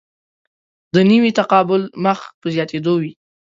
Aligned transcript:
دنیوي 0.95 1.31
تقابل 1.39 1.81
مخ 2.03 2.19
په 2.39 2.47
زیاتېدو 2.53 2.93
وي. 3.01 3.13